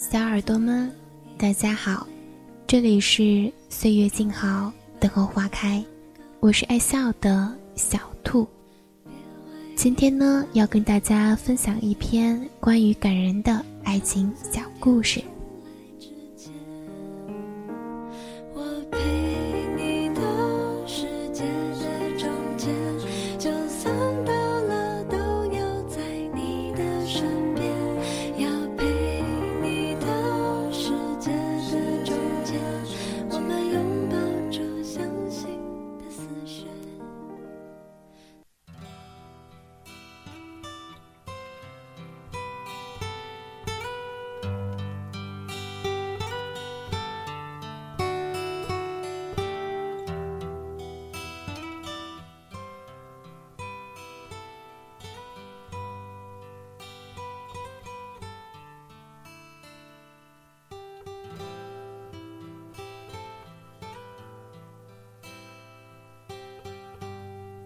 [0.00, 0.90] 小耳朵们，
[1.36, 2.06] 大家好，
[2.66, 5.84] 这里是岁月静好，等候花开，
[6.40, 8.48] 我是爱笑的小兔。
[9.76, 15.22] 今天呢，要跟大家分享一篇关于感人的爱情小故事。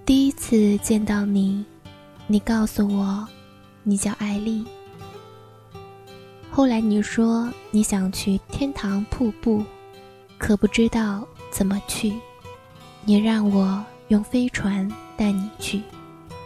[0.07, 1.65] 第一次见到你，
[2.27, 3.27] 你告诉我，
[3.83, 4.63] 你叫艾丽。
[6.51, 9.65] 后来你说你想去天堂瀑布，
[10.37, 12.13] 可不知道怎么去。
[13.07, 15.81] 你让我用飞船带你去，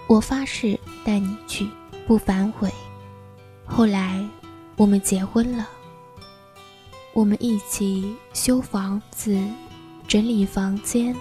[0.06, 1.69] 我发誓带你去，
[2.06, 2.70] 不反悔。
[3.67, 4.25] 后来
[4.77, 5.69] 我们结婚了，
[7.12, 9.37] 我们一起修房子，
[10.06, 11.12] 整理房间，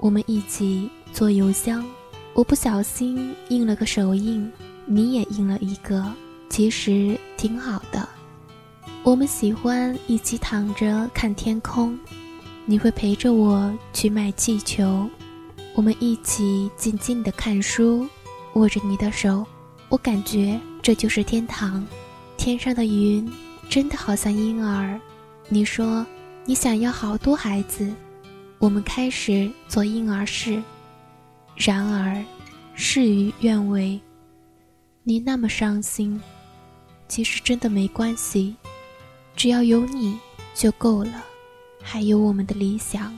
[0.00, 0.90] 我们一起。
[1.12, 1.84] 做邮箱，
[2.34, 4.50] 我不小心印了个手印，
[4.86, 6.04] 你也印了一个，
[6.48, 8.08] 其实挺好的。
[9.02, 11.98] 我们喜欢一起躺着看天空，
[12.66, 15.08] 你会陪着我去卖气球，
[15.74, 18.06] 我们一起静静的看书，
[18.54, 19.46] 握着你的手，
[19.88, 21.84] 我感觉这就是天堂。
[22.36, 23.28] 天上的云
[23.68, 25.00] 真的好像婴儿。
[25.48, 26.06] 你说
[26.44, 27.92] 你想要好多孩子，
[28.58, 30.62] 我们开始做婴儿室。
[31.58, 32.24] 然而，
[32.74, 34.00] 事与愿违。
[35.02, 36.20] 你那么伤心，
[37.08, 38.54] 其实真的没关系，
[39.34, 40.16] 只要有你
[40.54, 41.24] 就够了，
[41.82, 43.12] 还有我们的理想。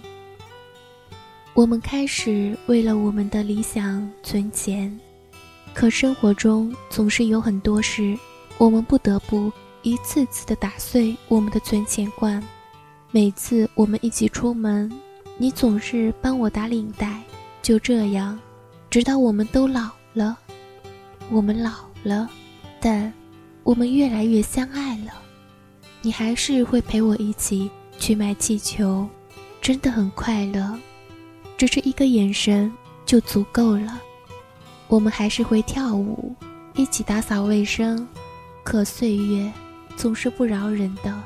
[1.52, 4.98] 我们开始为了我们的理想存钱，
[5.74, 8.16] 可生活中总是有很多事，
[8.56, 9.52] 我们不得不
[9.82, 12.42] 一次次的打碎我们的存钱罐。
[13.10, 14.90] 每次我们一起出门，
[15.36, 17.19] 你总是帮我打领带。
[17.62, 18.38] 就这样，
[18.88, 20.36] 直到我们都老了，
[21.30, 21.70] 我们老
[22.02, 22.28] 了，
[22.80, 23.12] 但
[23.62, 25.12] 我们越来越相爱了。
[26.02, 29.06] 你还是会陪我一起去买气球，
[29.60, 30.78] 真的很快乐。
[31.58, 32.72] 只是一个眼神
[33.04, 34.00] 就足够了。
[34.88, 36.34] 我们还是会跳舞，
[36.74, 38.08] 一起打扫卫生。
[38.64, 39.52] 可岁月
[39.96, 41.22] 总是不饶人的。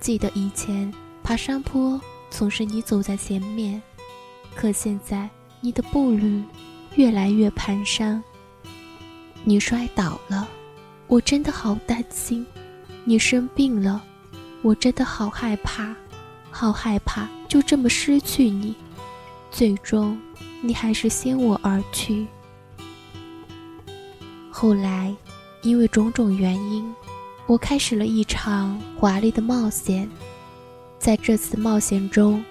[0.00, 3.80] 记得以前爬山坡总是你走在前面，
[4.54, 5.30] 可现在。
[5.60, 6.42] 你的步履
[6.94, 8.20] 越来越蹒跚，
[9.44, 10.48] 你摔倒了，
[11.06, 12.44] 我真的好担心；
[13.04, 14.02] 你生病了，
[14.62, 15.94] 我真的好害怕，
[16.50, 18.74] 好害怕就这么失去你。
[19.50, 20.16] 最终，
[20.60, 22.26] 你还是先我而去。
[24.50, 25.14] 后来，
[25.62, 26.94] 因为种种原因，
[27.46, 30.08] 我开始了一场华丽的冒险。
[30.98, 32.44] 在这次冒险中，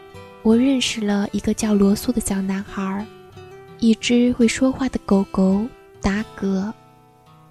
[0.48, 3.06] 我认识了一个叫罗素的小男孩，
[3.80, 5.68] 一只会说话的狗狗
[6.02, 6.74] 达格，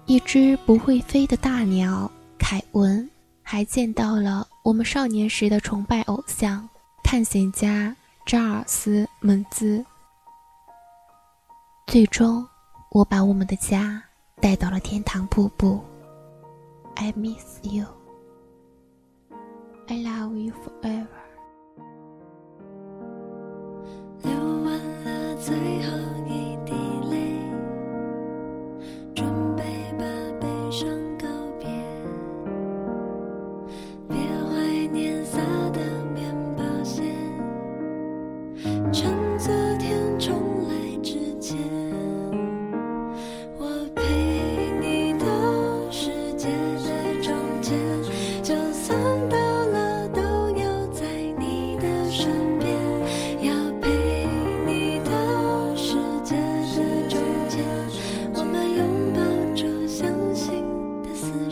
[0.07, 3.07] 一只不会飞的大鸟凯文，
[3.43, 6.67] 还见到了我们少年时的崇拜偶像
[7.03, 9.85] 探险家查尔斯·蒙兹。
[11.85, 12.43] 最终，
[12.89, 14.01] 我把我们的家
[14.41, 15.79] 带到了天堂瀑布。
[16.95, 17.85] I miss you.
[19.85, 21.26] I love you forever.
[24.27, 25.76] 流完了最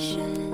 [0.06, 0.45] 深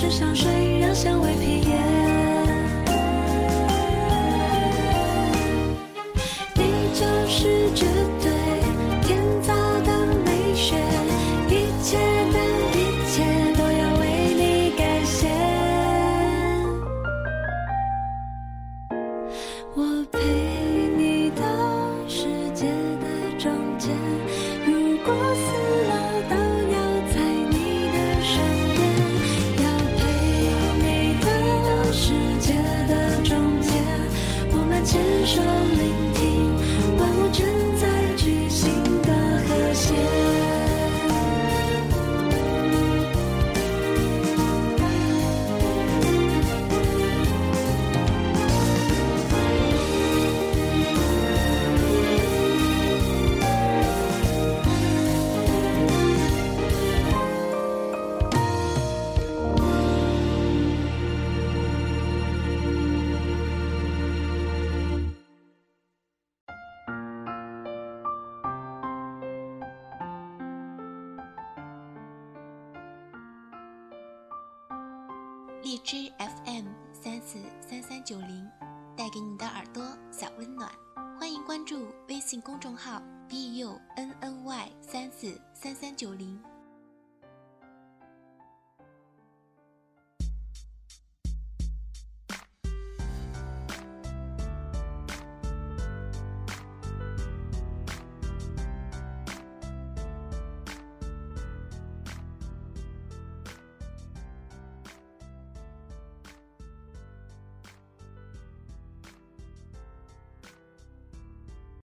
[0.00, 0.67] 是想睡
[75.68, 78.50] 荔枝 FM 三四三三九零
[78.96, 80.66] 带给你的耳朵小温暖，
[81.20, 86.40] 欢迎关注微信公众号 b u n n y 三四三三九零。